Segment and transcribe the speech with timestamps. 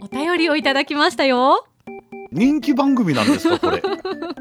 [0.00, 1.66] お便りをいただきましたよ。
[2.30, 3.82] 人気番組なんですかこれ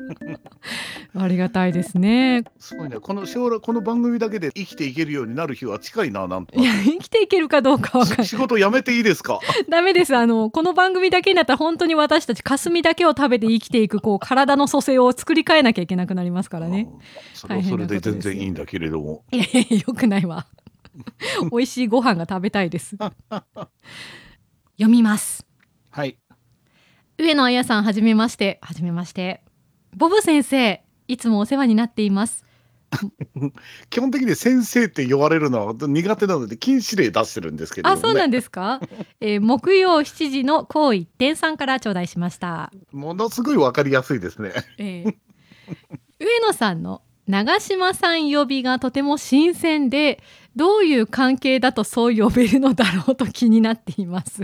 [1.13, 2.45] ありがたいですね。
[2.57, 2.97] すごいね。
[2.99, 8.27] この将来この番組だけで生きていけるようになる日は近いななんといや生きていけるかどうかわかんない。
[8.27, 9.39] 仕事辞めていいですか？
[9.69, 10.15] ダメです。
[10.15, 16.87] あのこの番組だけになったら本当に私たち霞だけを食べて生きていくこう体の組成を作り変えなきゃいけなくなりますからね。
[16.89, 19.25] あそれはそれで全然いいんだけれども。
[19.31, 20.47] いやいやよくないわ。
[21.51, 22.95] 美味しいご飯が食べたいです。
[24.77, 25.45] 読みます。
[25.89, 26.17] はい。
[27.17, 28.59] 上野彩さんはじめまして。
[28.61, 29.41] はじめまして。
[29.95, 32.45] ボブ先生いつもお世話になっています。
[33.89, 38.81] 基本的に先生って言われるのは苦手なので禁止令出してるんですけれども、ね、あそうなんですか、
[39.19, 42.71] えー木曜7時の高一点さんから頂戴しました。
[42.91, 44.51] ものすごいわかりやすいですね。
[44.77, 45.15] えー。
[46.19, 50.21] 上野さんの長嶋さん呼びがとても新鮮で
[50.55, 54.43] どういう関係だとそう呼べるのだろうと気になっています。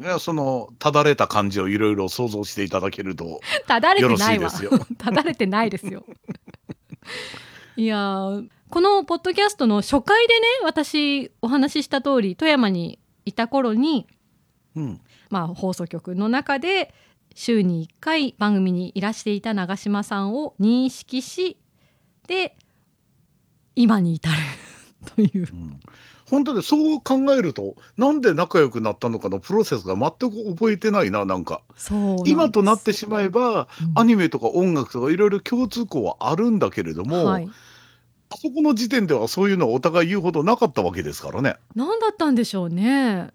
[0.00, 4.50] いやそのただれた感じをいろいろ想像していただけるとただれてないわ。
[4.98, 6.04] ただれてないですよ。
[7.76, 14.06] いやーこのポッドキャストの初回でね私お話しした通り富山にいた頃に、
[14.74, 15.00] うん
[15.30, 16.94] まあ、放送局の中で
[17.34, 21.58] 週に1回番組にいらしていた長嶋さんを認識し
[22.26, 22.56] で
[23.76, 24.36] 今に至る
[25.04, 25.40] という。
[25.40, 25.80] うん。
[26.28, 31.62] 本当でそう考えるとなんで仲良くなったのかのプロセスが全く覚えてないななんか。
[32.24, 33.98] 今となってしまえばうん。
[33.98, 37.48] アニメとか音楽とかいろいろ共通項はあるんだけれども、はい、
[38.30, 41.56] あそこの時点ではそういうのはお互い言うほどなかったわけですからね。
[41.74, 43.30] 何だったんでしょうね。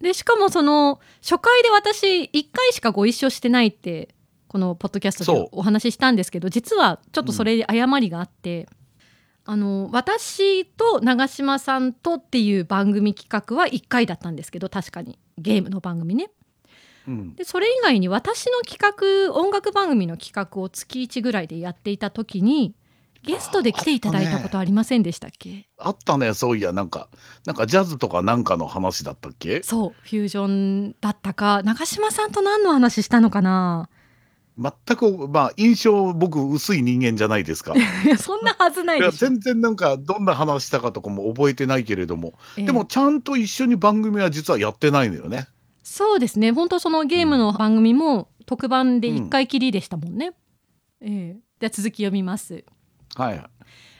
[0.00, 4.14] でしかもその初回で私1回しかご一緒してないって
[4.46, 8.68] このポッドキャストでお話ししたんですけど実はちょっとそれ誤りがあって、
[9.50, 15.18] あの私と長嶋さんとっていう番組企画は1回だったんですけど確かに。
[15.38, 16.30] ゲームの番組ね。
[17.06, 18.78] うん、でそれ以外に私の企
[19.30, 22.74] 画音楽番組の企画を月1ぐらいでやっていた時に
[23.22, 25.66] ゲストで来ていただいたことありませんでしたっけ？
[25.78, 27.08] あったねそういやなんか
[27.46, 29.62] なんかジャズとかなんかの話だったっけ？
[29.62, 31.62] そうフュージョンだったか。
[31.62, 33.88] 長嶋さんと何の話したのかな？
[34.58, 37.74] 全くまあ印象僕薄い人間じゃないですか。
[37.76, 42.64] いやそんなはずないでしょ、全然なんかどんな話したかとかも覚えてないけれども、ええ。
[42.66, 45.46] でもちゃんと一緒に番組は実はやってないのよね。
[45.84, 46.52] そうですね。
[46.52, 50.32] 本当そのゲームの番組も特番で1回きりでしたもんね、
[51.00, 51.36] ええ。
[51.60, 52.64] じゃあ続き読みます。
[53.14, 53.44] はい。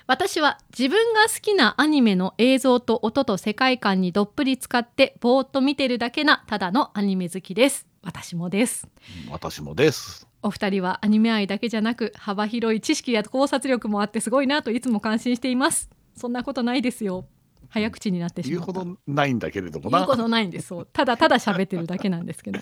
[0.06, 7.86] 私は自分が好きなアニメの映像と音と世界観にどっぷり使ってぼーっと見てるだけなただのアニメ好きです。
[8.02, 8.88] 私もです。
[9.30, 10.28] 私もです。
[10.43, 15.91] お二人はアニメ愛だけじゃなく幅広い知識や考察力もあってすごいなといつも感心しています。
[16.15, 17.26] そんなことないですよ。
[17.69, 19.98] 早口になってしまうほどないんだけれどもな。
[19.98, 20.69] 言うことないんです。
[20.69, 20.88] そう。
[20.93, 22.60] ただただ喋ってるだけなんですけど、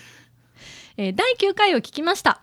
[0.97, 2.41] えー第9回を聞きました。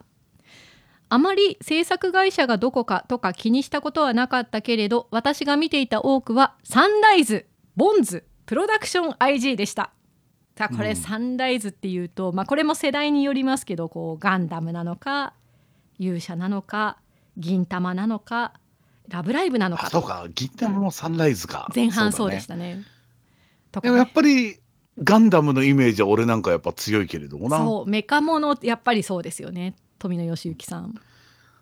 [1.09, 7.47] あまり制作会社がどこかとか気にしたことはなかったけれど私が見ていた多くはサンライズ
[7.77, 9.93] ボンズプロダクション IG でした
[10.57, 10.97] さあこれ、うん。
[10.97, 15.35] サンライズっていうと、まあ、これも世代によりますけどこうガンダムなのか
[15.99, 16.99] 勇者なのか
[17.37, 18.55] 銀玉なのか
[19.09, 19.91] ラブライブなのか。
[19.91, 20.27] とあそうか。
[20.35, 21.71] 銀玉のサンライズか。
[21.75, 22.77] 前半そうでしだたね。
[22.77, 22.85] ね。
[23.83, 24.59] でもやっぱり
[25.03, 27.59] ガンダムのイメージは俺なんかやっぱ強いけれどもな。
[27.59, 29.75] そうメカモノやっぱりそうですよね。
[29.99, 30.95] 富野義行さん。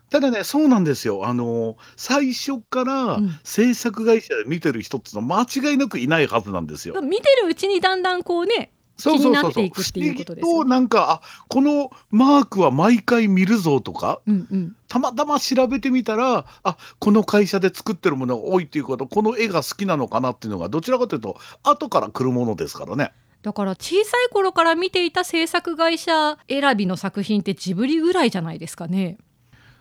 [0.09, 1.25] ただねそうなんですよ。
[1.25, 3.39] あの最初からうん。
[3.43, 7.01] 制作会社で見てる人ってのは間違いなくいないはずなんですよ。
[7.01, 8.71] 見てるうちにだんだんこうね
[9.03, 23.11] そうそうそうそう不思議となんかあこのマークは毎回見るぞとかうんうんたまたま調べてみたらあこの会社で作ってるものが多いっていうことこの絵が好きなのかなっていうのがどちらかというと後から来るものですからね。
[23.41, 29.17] だから小さい頃から見ていた制作会社選びの作品ってジブリぐらいじゃないですかね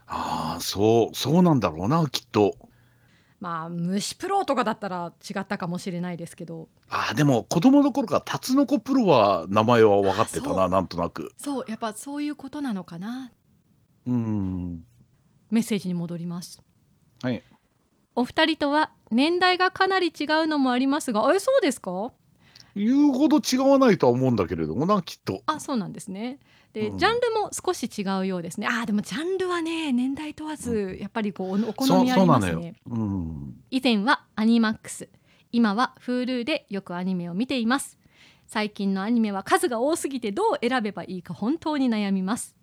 [0.08, 2.56] ああそうそうなんだろうなきっと。
[3.42, 6.68] まあ虫プロとかだったら違ったかもしれないですけど。
[6.88, 11.32] ああでも子供の頃からタツノコプロは名前は分かってたななんとなく。
[11.38, 13.32] そうやっぱそういうことなのかな。
[14.06, 14.84] うん。
[15.50, 16.62] メッセージに戻ります。
[17.20, 17.42] はい。
[18.14, 22.12] お二人とは年代がかなり違うのもありますがえそうですか？
[22.74, 25.42] 言うほど違わないとは思うんだけれどもなきっと。
[25.46, 26.38] あそうなんですね。
[26.72, 26.98] で、うん。
[26.98, 28.66] ジャンルも少し違うようですね。
[28.70, 32.76] あでもジャンルはね年代問わずやっぱりこうお好みありますね。
[32.86, 33.54] うん。
[33.70, 35.08] 以前はアニマックス。
[35.52, 37.98] 今は Hulu でよくアニメを見ています。
[38.46, 42.56] 最近のアニメは数が多すぎてどう選べばいいか本当に悩みます。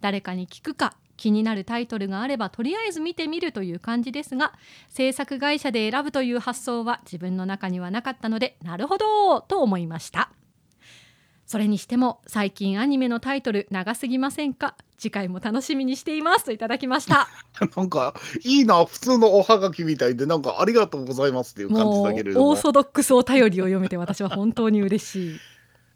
[0.00, 4.52] 誰かに聞くか気になるタイトルがあればとりあえず見てみるという感じですが
[4.88, 10.30] 制作会社で選ぶという発想は自分の中にはなかったのでなるほどと思いました。
[11.44, 14.74] それにしても最近アニメのタイトル長すぎませんか？
[14.96, 16.44] 次回も楽しみにしています。
[16.46, 17.28] といただきました。
[17.76, 22.48] なんかいいな普通のおはがきみたいでなんかありがとうございますっていう感じだけれども。
[22.50, 25.40] オーソドックスお便りを読めて私は本当に嬉しい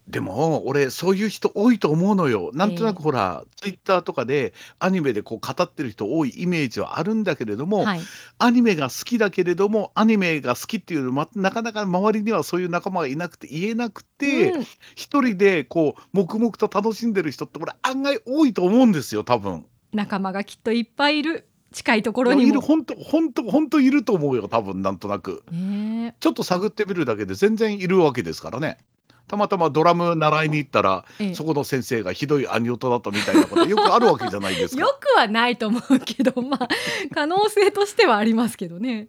[0.09, 2.51] でも俺そういう人多いと思うのよ。
[2.55, 8.01] なんとなくほら、ツイッターとかでアニメでこう語ってる人多いイメージはあるんだけれども、はい。
[8.39, 14.63] アニメが好きだけれどもアニメが好きっていうのまなかなか周りにはそういう仲間がいなくて言えなくて、うん。
[14.95, 19.67] 一人でこう黙々と楽しんでる人って俺案外多いと思うんですよ多分。
[19.93, 21.49] 仲間がきっといっぱいいる。
[21.73, 22.49] 近いところにも。
[22.49, 25.43] いる本当本当本当いると思うよ多分なんとなく。
[25.51, 26.15] ねえ。
[26.21, 28.79] ちょっと探ってみるだけで全然いるわけですからね。
[29.29, 34.81] たまたまドラム習いに行ったら、ええそこの先生がひどい兄音だったみたいなことよくあるわけじゃないですか。
[34.83, 36.69] よくはないと思うけどまあ
[37.15, 39.09] 可能性としてはありますけどね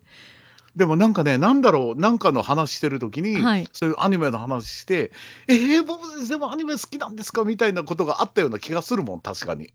[0.75, 5.11] でもなんかねなんだろうなんかの話してる時に、はいそういうアニメの話して
[5.47, 9.73] 「えー、ボブ先生もアニメ好きなんですか?」みたいなことがあったような気がするもん確かに。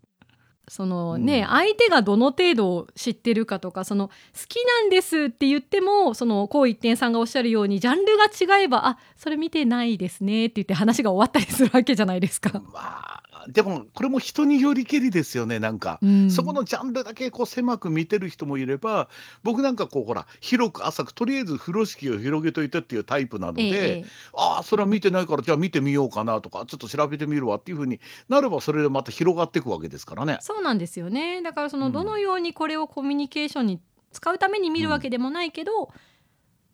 [0.67, 4.13] そのね、うん相手がどの程度知ってるかとかその好
[4.47, 12.61] きなんですって言ってもそのこう一点さんがおっしゃるようにジャンルが違えばあそれ見てないですねって言って話が終わったりするわけじゃないですか。
[12.71, 15.99] まあでもこれも人によりけりですよねなんか。
[16.01, 19.09] うんそこのジャンルだけこう狭く見てる人もいれば
[19.43, 27.99] 僕なんかこうほら広く浅くとりあえず風呂敷を広げといてっていうタイプなので、ええええああそれは見てないからじゃあ見てみようかなとかちょっと調べてみるわっていうふうに
[28.29, 30.37] なればそれでまた広がっていくわけですからね。
[30.41, 33.81] そうなんですよねだからそのうんどのようにこれをコミュニケーションに
[34.11, 35.89] 使うために見るわけでもないけど、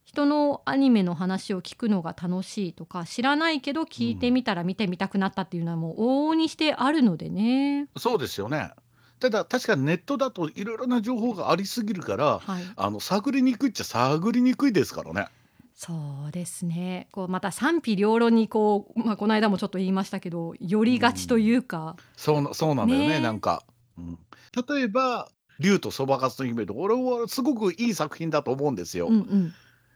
[0.09, 7.88] 人のアニメの話を聞くのが楽しいとか知らないけど聞いてみたら見てみたくなったっていうのはもう往々にしてあるのでね。
[7.95, 8.71] そうですよね。
[9.19, 15.27] ただ確かにネットだといろいろな情報がありすぎるからはい、あの探りにくいっちゃ探りにくいですからね。
[15.75, 15.94] そ
[16.29, 17.07] うですね。
[17.12, 23.15] こうまた賛否両論にこう、まあ、この間もちょっと言いましたけど寄りがちというか、そうなそうなんだよねね。
[23.17, 23.62] えなんか、
[23.95, 24.17] うん、
[24.67, 25.29] 例えば
[25.59, 29.07] 「竜とそばかすの姫」とか俺はすごくいい作品だと思うんですよ。
[29.07, 29.53] うんうん、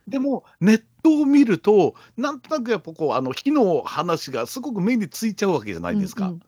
[0.07, 6.27] でもネットを見るとなんとなくやっぱこうあの火の話がすごく目についちゃうわけじゃないですか。
[6.27, 6.41] うんうん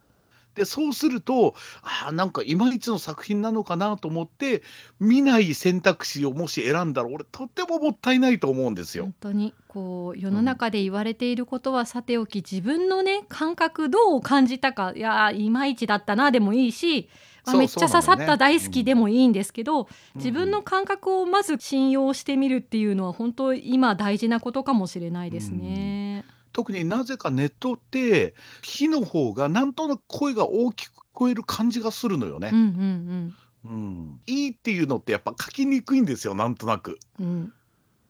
[0.55, 4.63] でそうするとあーなんかいまいちの作品なのかなと思って
[4.99, 9.15] 見ない選択肢をもし選んだら俺とってももったいないと思うんですよ本。
[9.19, 17.09] 当にこう世の中で言われていることはさておき自分のね感覚どう感じたかいやーいまいちだったなでもいいし
[17.45, 26.25] あめっちゃ刺さった大好きでもいいんですけど、自分のうん感覚をまず信用してみるっていうのは本当今大事なことかもしれないですね。
[26.53, 32.49] 特になぜかネットって火の方がなんとなく声が大きく聞こえる感じがするのよね。
[32.51, 36.99] うんうんうん、いいっていうのってやっぱ書きにくいんですよなんとなく。
[37.19, 37.53] うんうん、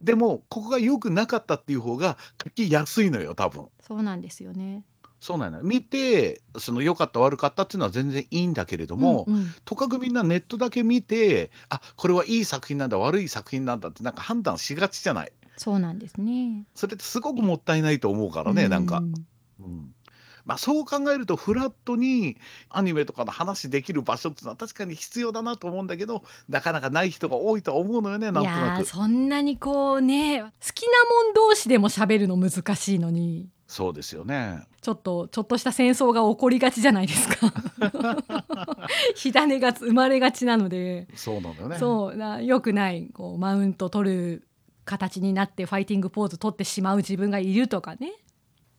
[0.02, 3.68] でもここが良くなかったっていう方が書きやすいのよ多分。
[3.80, 4.84] そうなんですよね。
[5.26, 9.48] そうなのよ見てその良かった悪かったっていうのは全然いいんだけれども、うんうん。
[9.66, 15.32] とかくみんなネットだけ見てあこれはいい作品なんだ悪い作品なんだってなんか判断しがちじゃない。
[15.58, 16.68] そうなんですね。
[16.76, 19.00] それってすごくもったいないと思うからね、なんか。
[19.00, 19.96] う、うん。
[20.44, 22.38] まあ、そう考えるとフラットに
[22.70, 28.86] アニメとかの話できる場所っていうのは確かに必要だなと思うんだけどなかなかない人が多いとは思うのよねなんいとなく。
[28.86, 30.90] そんなにこうね好きな
[31.26, 34.62] もん同士でも喋るの難しいのにそうですよね。
[34.82, 37.52] ちょっとちょっとした戦争が起こりがちじゃないですか。
[39.16, 41.78] 火種が生まれがちなので、そうなんだよね。
[41.80, 44.48] そうなよくないこうマウント取る
[44.86, 48.14] 形になってファイティングポーズ取ってしまう自分がいるとかね。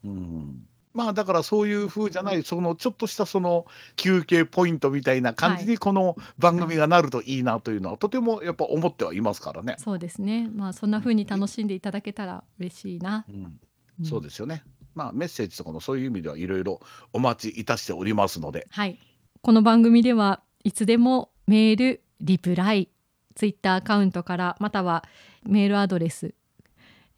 [0.05, 0.67] うん。
[0.95, 3.67] まあだからそういう風じゃないそのちょっとしたその
[3.97, 9.75] 休憩ポイントみたいな感じにこの番組がなるといいなというのはとてもやっぱ思ってはいますからね。
[9.79, 10.49] そうですね。
[10.55, 13.61] まあそんな風に楽しんでいただけたら嬉しいな、うん。
[14.05, 14.63] そうですよね。
[14.97, 16.81] まあメッセージとかもそういう意味ではいろいろ
[17.13, 18.99] お待ちいたしておりますので、はい、
[19.43, 22.89] この番組ではいつでもメールリプライ
[23.37, 25.05] ツイッターアカウントからまたは
[25.45, 26.35] メールアドレス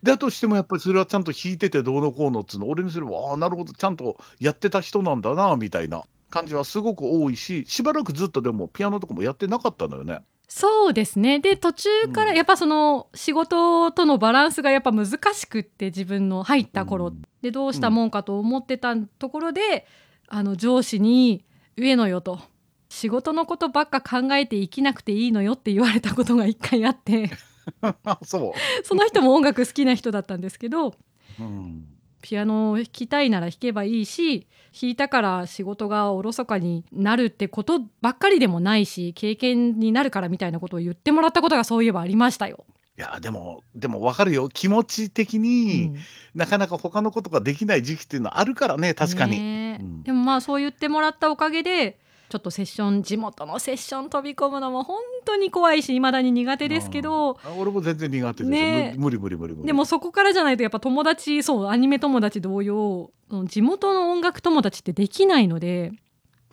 [0.03, 10.19] だとしてもやっぱりそれはちゃんと弾いててどうのこうのっつうの、俺にすれば、ああ、なるほど、ちゃんとやってた人なんだなみたいな感じはすごく多いし、しばらくずっとでもピアノとかもやってなかったのよね。
[10.55, 11.39] そうですね。
[11.39, 12.27] で、途中かうん。
[12.27, 17.09] らやっぱその仕事とのバランスがやっぱ難しくって、自分の入っうた頃。
[17.09, 17.21] ん。
[17.41, 17.93] で、どうしたうん。
[17.95, 19.87] もんかと思ってたところで、
[20.27, 21.43] あの上司に
[21.77, 22.39] 「上野よ」と
[22.89, 27.29] 「仕事のことばっか考えて生きなくていいのよ」って言われたことが一回あって
[27.81, 30.93] あ、そその人も音楽好きな人だったんですけどう。
[31.39, 31.92] うん。
[32.23, 42.65] ピアノを弾きたいなら弾けばいいし弾いたから仕事がおろそかになるってことばっかりでもないし経験になるからみたいなことを言ってもらったことがそういえばありましたよ。
[42.95, 44.49] いや、でもでも分かるよ。
[44.49, 45.97] 気持ち的うに、ん。
[46.35, 49.31] なかなか他のことができない時期っていうのはあるからね、確かに。
[49.39, 49.83] ねえ。
[49.83, 50.03] うん。
[50.03, 51.97] でもまあそう言ってもらったおかげで
[52.33, 58.49] ちょっとセッション地元のセッション飛び込むのも本当に怖いし未だに苦手ですけど俺も全然苦手ですよ。
[58.49, 59.67] ねむ無理無理無理無理。
[59.67, 63.11] でもそこからじゃないとやっぱ友達そうアニメ友達同様
[63.45, 65.91] 地元の音楽友達ってできないので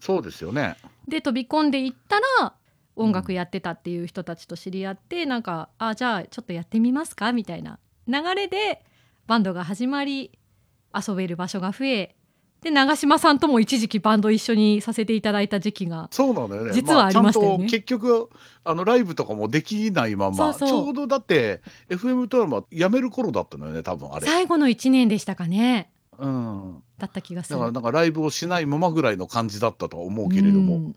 [0.01, 0.77] そうですよね。
[1.09, 2.53] で飛び込んでいったら
[2.95, 3.37] 音楽うん。
[3.37, 7.33] やってたっていう人たちと知り合ってなんかあじゃあちょっとやってみますか？
[7.33, 8.85] みたいな流れで
[9.27, 10.39] バンドが始まり
[10.95, 12.17] 遊べる場所が増え
[12.63, 16.73] で長嶋さんとも一時期バンド一緒にさせていただいた時期がそうなのよね。
[16.73, 17.67] 実はありまあちゃんとましたよね。
[17.67, 18.31] 結局
[18.65, 24.27] あのライブとかもできないまま、ちょそううどだって FM ドラマやめる頃だったのよね、多分あれ。
[24.27, 26.83] 最後の1年でしたかねうん。
[26.99, 27.59] だった気がする。
[27.59, 30.77] だからなんかライブをしないままぐらいの感じだったとは思ううけれども。
[30.77, 30.95] ん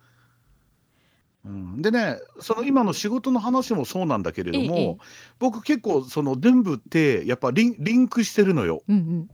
[1.46, 4.98] うん、でね、その今の仕事の話もそうなんだけれどえええ
[5.40, 8.82] 僕結構その全部ってやっぱリンリンクしてるのよ。
[8.88, 9.30] うんうん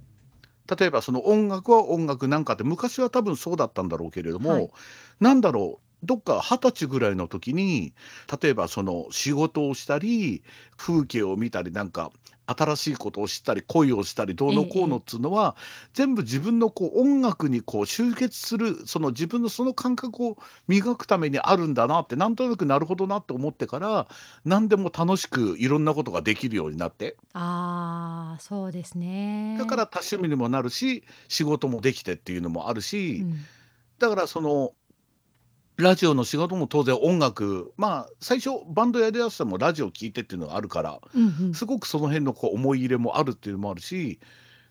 [0.77, 4.69] 例えばその音楽は音楽なんかって昔は多分そうだったんだろうけれども、はい。
[5.19, 7.93] なんだろうどっか二十歳ぐらいの時に
[8.41, 10.43] 例えばその仕事をしたり
[10.77, 12.11] 風景を見たりなんか
[12.50, 15.56] 新しいことを知ったり恋をしたりどうのこうのっつうのは、
[15.94, 20.38] 全部自分のこう音楽にこう集結するその自分のその感覚を
[20.68, 24.08] 磨くためにあるんだなってなんとなくなるほどなって思ってから
[24.46, 27.15] 何でも楽しくいろんなことができるようになって。
[27.34, 29.56] ああそうですね。
[29.60, 33.46] だから多趣味にもなるし仕事もできてっていうのもあるうし、ん。
[34.00, 34.74] だからその
[35.79, 44.19] ラジオの仕事も当然音楽まあ最初バンドやりだしたのもラジオ聴いてっていうのがあるからうんうんすごくその辺のこう思い入れもあるっていうのもあるし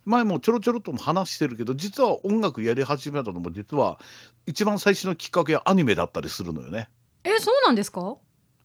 [0.05, 3.99] 前もちょろちょろっとも話してるけど実は音楽やり始めたのも実は
[4.47, 6.89] 一番最初のきっかけはアニメだったりするのよね。
[7.25, 8.17] えそうなんですか？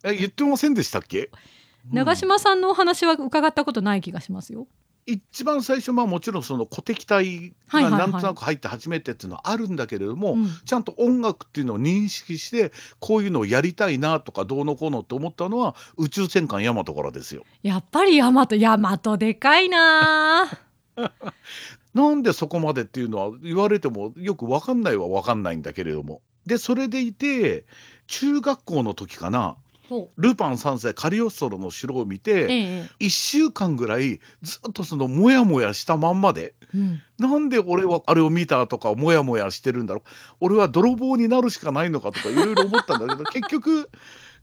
[0.04, 1.30] え言ってませんでしたっけ、うん
[1.92, 4.68] 長嶋さんのお話は伺ったことない気がしますよ。
[5.06, 17.44] 一番最初まあもちろんその鼓笛隊がなんとなく入って初めてっていうのはあるんだけれども、うんちゃんと音楽っていうのを認識してこういうのをやりたいなとかどうのこうのって思ったのは宇宙戦艦ヤマトからですよ。
[17.64, 21.12] やっぱりヤマトヤマトでかいなー。
[21.94, 26.22] なんでそこまでっていうのは言われてもよく分かんないは分かんないんだけれども。
[26.46, 27.66] でそれでいて
[28.08, 29.56] 中学校の時かな
[30.18, 40.10] ルパン三世カリオストロの城を見えてえ1週間ぐらいずっとそのモヤモヤしたまんまでうん、なんで俺はあれを見たとかモヤモヤしてるんだろう。
[40.42, 43.90] 俺は泥棒になるしかないのかとかいろいろ思ったんだけど結局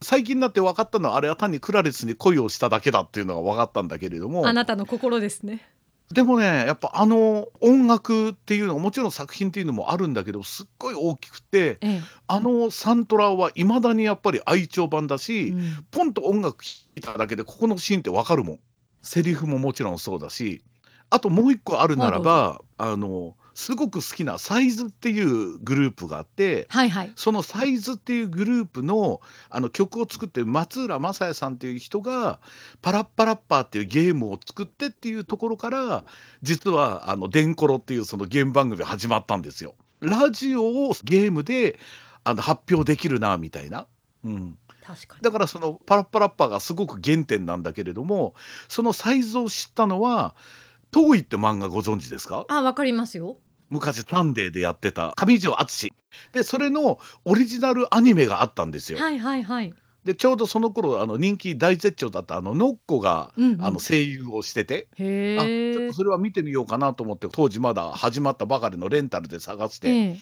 [0.01, 5.69] 最近になって分かったのはあれは単にクラレスに恋をしただけだっていうのが分かったんだけれどもあなたの心ですね。
[6.13, 15.87] でもねやっぱあの音楽っていうのはもちろん作品っていうのもあるんだけどすっごい大きくてえあのサントラはいまだにやっぱり愛聴版だえし、うん。
[15.91, 18.59] ポンと音楽聴いただけでここのシーンって分かるもん。
[19.03, 20.63] セリフももちろんそうだし。
[21.11, 27.13] あともう一個あるならばあのすごく好きなサイズっていうグループがあってはいはい。
[27.15, 32.41] そのサイズっていうグループのあの曲を作ってる松浦正也さんっていう人が
[32.81, 36.05] パラッパラッパーっていうゲームを作ってっていうところから
[36.43, 39.75] 実はあのデンコロっていうそのゲーム番組が始まったんですよ。
[40.01, 41.79] ラジオをゲームで
[42.25, 43.87] あの発表できるなみたいな。
[44.25, 45.23] うん、確かに。
[45.23, 48.35] だからそのパラッパラッパーがすごく原点なんだけれども
[48.69, 50.35] そのサイズを知ったのは
[50.93, 52.47] 「遠い」って漫画ご存知ですか？
[52.49, 53.37] あわかりますよ。
[53.71, 55.93] 昔サンデーでやってた上条淳
[56.33, 58.99] でそれのオリジナルアニメがあったんですよ。
[58.99, 59.73] はいはいはい。
[60.05, 65.93] でちょうどその頃あの人気大絶頂だったあのノッコが、うんうんあの声優をしてて、へあちょっえと。
[65.93, 70.19] それは見てみようかなと思って当時まだ始まったばかりのレンタルで探して、ええ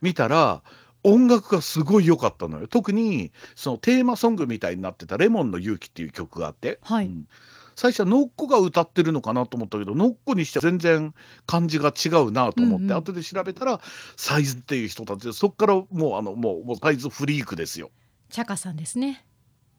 [0.00, 0.62] 見たら
[1.04, 2.68] 音楽がすごい良かったのよ。
[2.68, 7.28] 特にそのテーマソングみたいになってた「レモンの勇気」っていう曲があって、はいうん
[7.76, 11.14] 最初はノッコが歌ってるのかなと思ったけどノッコにしては全然
[11.46, 13.80] 感じが違うなと思って、うんうん後で調べたら
[14.16, 17.90] サイズっていう人たちでそっからもうあのもうもうサイズフリークですよ。
[18.28, 19.24] チャカさんですね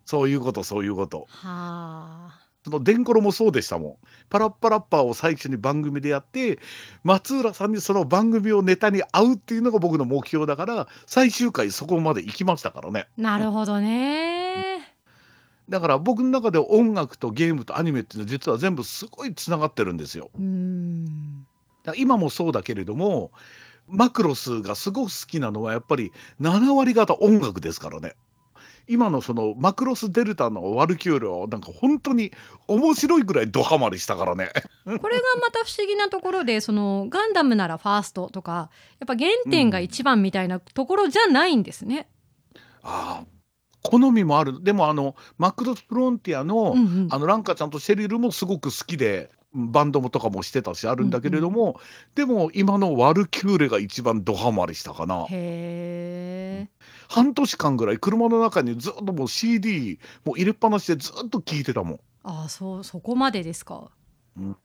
[0.06, 1.28] そういうことそういうこと。
[1.30, 3.96] はあそのデンコロもそうでしたもん。
[4.30, 6.60] パラッパラッパーを最初に番組でやって、
[7.04, 13.08] 松浦さんにその番組をネタに会うっていうのが僕の目標だから、最終回そこまで行きましたからね。
[13.18, 14.93] なるほどね
[15.70, 20.30] だから僕の中で音楽とゲームとアニメっていうのは実は全部すごいつながってるんですよ。
[20.36, 21.48] うーん
[21.98, 23.32] 今もそうだけれども、
[23.88, 28.16] マクロスがすごく好きなのはやっぱり7割方音楽ですからね。
[28.88, 32.32] 今のそのマクロスデルタのワルキューレはなんか本当に
[32.68, 34.52] 面白いぐらいドハマりしたからね。
[34.84, 35.02] これが
[35.42, 42.08] また不思議なところでそのガンダムならファーストとかやっぱ原点が一番みたいなところじゃないんですね。
[42.84, 43.26] ああ、
[44.00, 44.64] 好みもある。
[44.64, 46.76] でもあのマクロスフロンティアの、
[47.12, 51.80] あのランカちゃんとシェリルもすごく好きで、バンドもとかもしてたしあるんだけれども、
[52.16, 55.26] でも今のワルキューレが一番ドハマりしたかな。
[55.30, 56.70] へえ。
[57.08, 62.00] 半年間ぐらい車の中にずっともう CD もう入れっぱなしでずっと聴いてたもん。
[62.24, 63.92] ああそうそこまでですか？
[64.38, 64.58] うん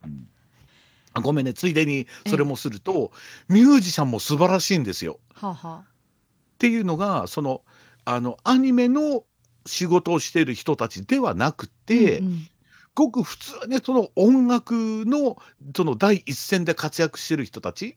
[1.14, 3.12] あごめんね、ついでにそれもすると、
[3.49, 5.18] ミュージシャンも素晴らしいんですよ。
[5.35, 5.85] はあ、はっ
[6.58, 7.62] ていうのが、その、
[8.08, 9.24] あの、アニメの
[9.66, 12.48] 仕事をしている人たちではなくあ、て、うんうん
[12.98, 15.36] ごく普通にその音楽の
[15.76, 17.96] その第一線で活躍してる人たち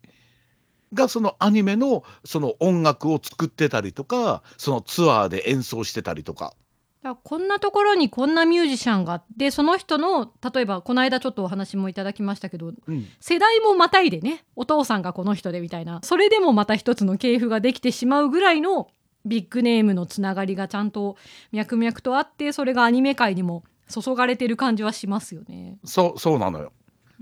[0.94, 6.54] がそのアニメのその音楽を作ってたりとかそのツアーで演奏してたりとか。
[7.02, 13.08] だこんなところにこんなミュージシャンがあってその人の例えばこの間ちょっとお話もいただきましたけどうん。
[13.20, 18.88] 世代もまたいでねお父さんがこの人でみたいなそれでもまた一つの系譜ができてしまうぐらいの
[19.26, 21.18] ビッグネームのつながりがちゃんと
[21.52, 25.78] 脈々とあってそれがアニメ界にも注がれてる感じはしますよね。
[25.84, 26.72] そうそうなのよ。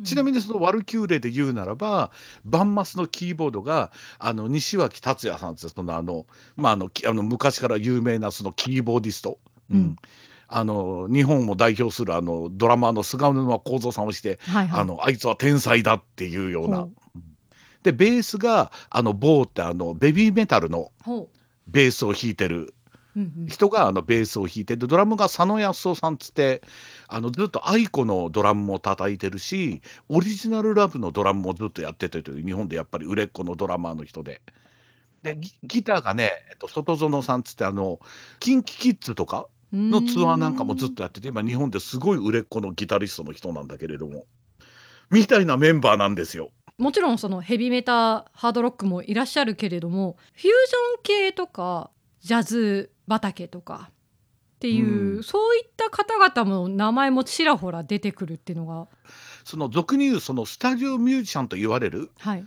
[0.03, 2.12] ちなみに、にそのワルキューレで言うならば
[2.46, 9.39] バンマスのキーボードがあの西脇達也さんってそのあの,、まあ、あのきあの昔から有名なそのキーボーディスト、
[9.71, 9.95] うん。
[10.52, 16.78] あの日本を代表するあのドラマーの菅沼幸三さんをしてはいはい、あのあいつは天才だっていうような。
[16.80, 16.89] ほ。
[17.84, 21.30] でベースがあのボーってあのベビーメタルのほ
[21.69, 22.73] ベースを弾いてる
[23.47, 26.62] 人があのベースを弾いてでドラムが佐野康夫さんつって
[27.08, 34.41] あのずっと愛子のドラムも叩いてるしオリジナルラブのドラムもずっとやっててという日本でやっぱり売れっ子のドラマーの人で。
[35.23, 37.99] でギギターがね、えっと、外園さんつってあの
[38.39, 44.27] キンキキッズとかのツアーなんかもずっとやってて今日本ですごい売れっ子のギタリストの人なんだけれども
[45.12, 46.51] みたいなメンバーなんですよ。
[46.80, 50.52] もちろんそのヘビメタハードロックもいらっしゃるけれどもフュージョン
[51.04, 55.24] 系とかジャズ畑とかっていう、うん。
[55.24, 58.88] そういった方々も名前もちらほら出てくるっていうのが。
[59.46, 62.46] その俗に言うそのスタジオミュージシャンと言われるはい。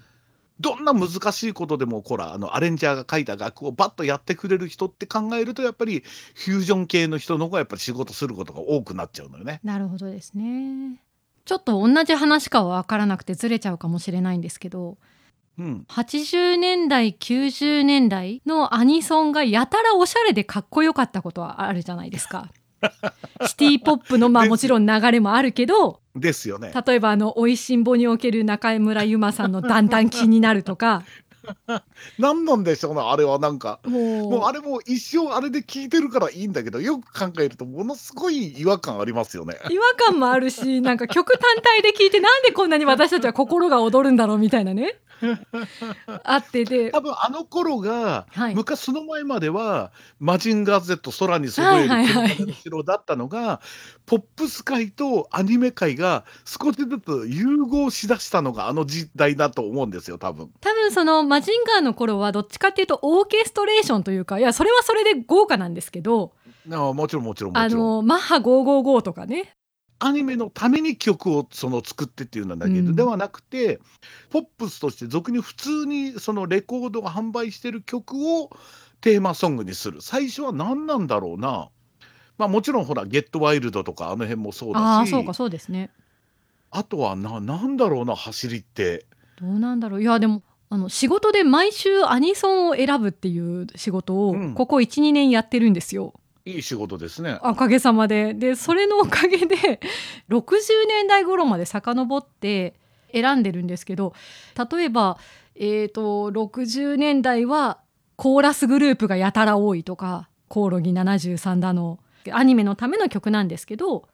[0.60, 9.60] どんな難しいことでもほらあのアレンジャーが書いた楽をバッとやってくれる人って考えるとやっぱりフュージョン系の人の方がやっぱり仕事することが多くなっちゃうのよね。
[9.64, 11.02] なるほどですね
[11.44, 14.98] ちょっと同じ話かは分からなくてずれちゃうかもしれないんですけど
[15.58, 22.48] うん、80年代90年代のアニソンがやたらおしゃれでかっこよかったことはあるじゃないですか。
[23.46, 26.72] シティポップのまあもちろん流れもあるけどですよね。
[26.86, 31.04] 例えばあの「おいしんぼ」における中村ゆまさんの「だんだん気になる」とか
[32.18, 33.80] 何なんでしょうねあれはなんか。
[33.84, 39.58] もうあれも一生あれで聞いてるからいいんだけどよく考えるとものすごい違和感ありますよね。
[39.70, 44.98] 違和感もあるしなんか曲単体で聴いてなんでこんなに私たちは心が躍るんだろうみたいなね
[46.24, 53.60] あってで多分あの頃が、はい昔その前まではマジンガー Z 空にそえるはいはいはい車の後ろだったのが、
[54.06, 60.50] ポップス界とアニメ界が少しずつ融合しだしたのがあの時代だと思うんですよ多分。
[60.60, 66.32] 多分そのマジンガーの頃はどっちかっていうとオーケストレーションというかいやそれはそれで豪華なんですけど
[66.70, 67.82] ああもちろんもちろんもあちろん。
[67.82, 69.56] のマッハ555とかね
[70.04, 72.96] アニメのために曲をその作ってっていうんだけど、うん。
[72.96, 73.80] ではなくて
[74.30, 78.50] ポップスとして俗に普通にそのレコードが販売してる曲を
[79.00, 80.00] テーマソングにする。
[80.00, 81.68] 最初は何なんだろうな。
[82.38, 84.82] まあもちろんほら「ゲットワイルド」とかあの辺もそうだし。
[84.82, 85.90] ああそうかそうですね。
[86.70, 89.06] あとはななんだろうな走りって。
[89.40, 90.02] どうなんだろう。
[90.02, 94.54] いやでもあの仕事で毎週アニソンを選ぶっていう仕事をうん。
[94.54, 97.38] ここ12年やってるんですよ、いい仕事ですね。
[97.42, 99.80] おかげさまででそれのおかげで
[100.28, 102.74] 60年代頃まで遡って
[103.12, 104.14] 選んでるんですけど
[104.70, 105.18] 例えば、
[105.54, 107.78] えーと、60年代は
[108.16, 111.98] コーラスグループがやたら多いとかコオロギ73だの
[112.30, 114.08] アニメのための曲なんですけど、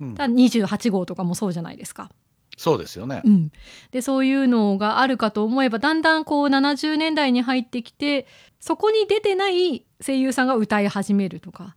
[0.00, 2.10] うん、28号とかもそうじゃないですか。
[2.58, 3.52] そうですよね、うん、
[3.92, 8.26] でそういうのがあるかと思えばだんだんこう70年代に入ってきて
[8.62, 11.74] そこに出てない声優さんが歌い始めるとか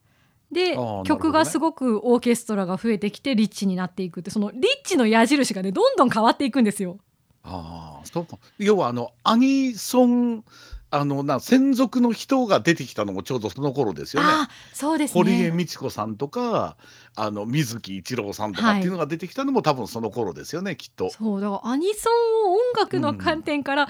[0.52, 7.00] で、ね、曲がすごくオーケストラが増えてきてリッチになっていくってそのリッチの矢印がねどんどん変わっていくんですよ。
[7.44, 8.28] あそう
[8.60, 10.44] 要はあのアニソン
[10.92, 14.30] あのな専属の人が出てきたのもちょうどその頃ですよね。
[14.72, 16.78] そうですね堀江美智子さんとか
[17.16, 21.10] あの水木一郎さんとかっていうのが出てきたのも、はい、多分その頃ですよねきっと。
[21.10, 23.88] そうだからアニソンを音楽の観点から、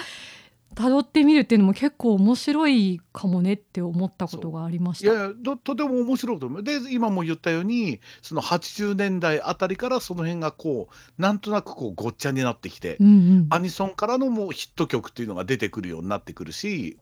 [0.75, 5.11] 辿ってみるっていうのも結構面白いかもねって思ったことがありました。
[5.11, 6.63] いやととても面白いと思う。
[6.63, 16.97] で今も言ったようにその80年代あたりからその辺がこうなんとなくこうごっちゃになってきて、うんうん、アニソンからのもうヒット曲っていうのが出てくるようになってくるし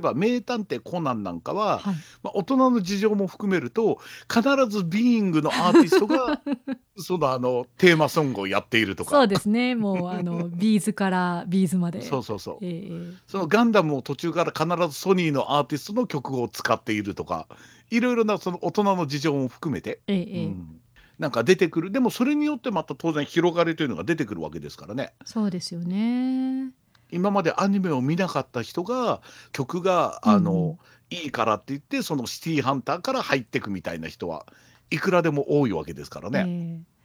[0.00, 4.00] ば名探偵コナンなんかは、はい、まあ、大人の事情も含めると
[4.32, 6.40] 必ずビーイングのアーティストが
[6.96, 9.10] そのあのテーマソングをやっているとか。
[9.10, 9.74] そうですね。
[9.74, 12.02] もうあの ビーズからビーズまで。
[12.02, 17.46] そうそうそう、えー、そのガンダムを途中から必ずソニーのアーティストの曲を使っているとか
[17.90, 20.80] いろいろなその大人の事情も含めて、えー、うん、
[21.18, 21.90] なんか出てくる。
[21.90, 25.14] でもそれによってまた当然広がりというのが出てくるわけですからね。
[25.24, 26.70] そうですよね
[27.10, 29.20] 今までアニメを見なかった人が
[29.52, 30.78] 曲があの、
[31.10, 34.46] うん、いいからって言ってそのシティーハンターから入ってくみたいな人は
[34.90, 36.40] いくらでも多いわけですからね。
[36.40, 36.98] えー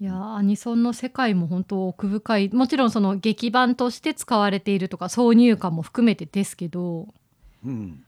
[0.00, 2.50] いやアニソンの世界も本当奥深い。
[2.50, 7.08] もちろんその劇版として使われているとか挿入歌も含めてですけど、
[7.66, 8.04] うん、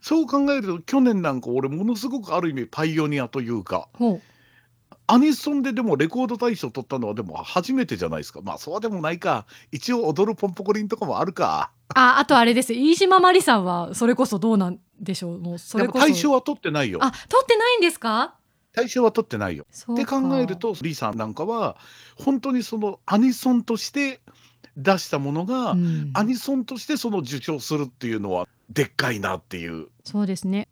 [0.00, 3.88] そう考えると去年なんか俺ものすごくある意味パイオニアというか
[5.08, 8.40] アニソンででもレコード大賞取ったのはでも初めてじゃないですか。
[8.42, 9.46] まあそうでもないか。
[9.70, 11.70] 一応踊るポンポコリンとかもあるか。
[11.94, 12.72] あ、あとあれです。
[12.74, 15.38] 飯島まりさんはそれこそどうなんでしょう。
[15.38, 16.04] もうそれこそ。
[16.04, 16.98] 大賞は取ってないよ。
[17.02, 18.34] あ、取ってないんですか？
[18.72, 19.64] 大賞は取ってないよ。
[19.92, 21.76] って考えるとリーさんなんかは
[22.16, 24.20] 本当にそのアニソンとして
[24.76, 29.86] 出したものが、うん、アニソンとしてその受賞するっていうのはでっかいなっていう。
[30.04, 30.68] そうですね。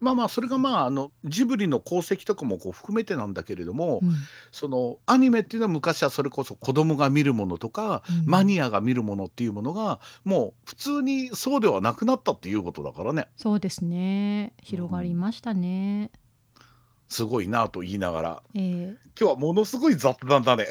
[0.00, 4.14] まあまあそれがまああのジブリの功績とかもこう含めてなんだけれども、うん、
[4.52, 13.28] そのアニメっていうのは昔はそれこそ子供が見るものとか、うん、マニアが見るものっていうものがもう普通にそうではなくなったっていうことだからね。
[13.36, 16.10] そうですね広がりましたね。
[16.54, 16.64] うん、
[17.08, 20.66] すごいなと言いながら、えー、今日はものすごい雑談だね。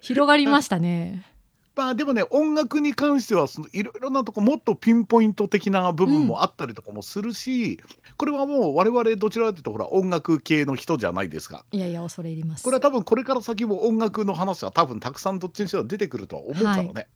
[0.00, 1.33] 広がりましたね。
[1.76, 7.80] まあでもね音楽に関してはそのいろいろなとこもっとピンポイント的な部分もあったりとかもするし、
[8.16, 11.64] これはもう我々どちらかというとほら音楽系の人じゃないですか。
[11.72, 16.92] いやいや恐れ入りますこれは多分これから先も音楽の話は多分たくさんどっちにしろ出てくるとは思うからね。
[16.94, 17.06] はい、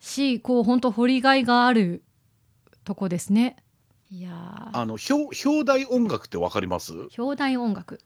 [0.00, 2.02] しこう本当掘りがいがある
[2.84, 3.56] とこですね。
[4.10, 6.92] いやあの表表題音楽ってわかります？
[7.16, 7.98] 表題音楽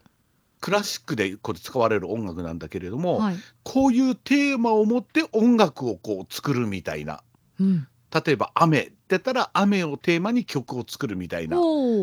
[0.61, 7.23] クラシックでこう使われる音楽なんだけれども、はい、こういうテーマを持って音楽をこう作るみたいな、
[7.61, 11.57] うん、例えば「雨」って言ったら雨をテーマに曲を作るみたいな。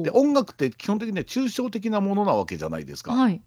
[0.04, 3.14] で音楽って基本的には抽象的なものなわけじゃないですか。
[3.14, 3.42] はい。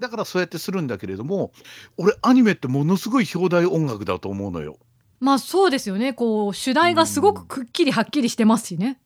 [0.00, 1.52] だからそうやってするんだけれども
[1.96, 4.78] 俺アニメってものすごい表題音楽だと思うのよ。
[5.20, 6.12] まあそうですよね。
[6.12, 8.98] こう主題がすごくくっきりはっきりしてますしね。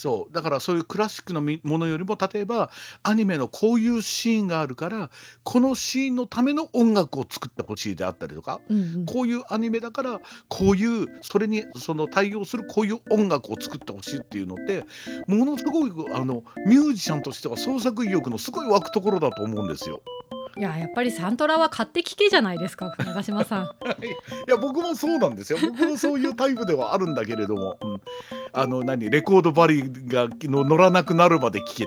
[0.00, 2.70] そうだからそういうクラシックのものよりも例えば
[3.02, 5.10] アニメのこういうシーンがあるから
[5.42, 14.86] このシーンのための音楽を作ってほしいであったりとか、うんうん、こういうアニメだからこういうそれにその対応するこういう音楽を作ってほしいっていうのって
[15.26, 20.00] ものすごいあのミュージシャンとしては創作意欲のすごい湧くところだと思うんですよ。
[20.56, 23.64] いややっぱりサントラは買って聞けじゃないですか長嶋さん。
[24.02, 25.58] いや僕もそうなんですよ。
[25.60, 28.00] 僕もそういうタイプではあるんだけれども、うん、
[28.52, 31.86] あの何レコードバリがの乗らなくなるまで聞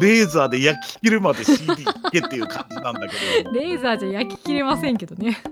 [0.00, 5.42] レーザーで焼き切るまで CD 聞けっていう感じなんだけど レーザーじゃ焼き切れませんけどね